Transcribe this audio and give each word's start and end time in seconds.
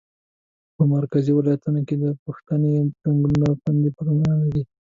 په 0.75 0.83
مرکزي 0.93 1.31
ولایتونو 1.33 1.79
کې 1.87 1.95
د 2.03 2.05
پوستې 2.21 2.71
ځنګلونه 3.03 3.47
پیخي 3.63 3.89
پرېمانه 3.97 4.47
دي 4.53 4.63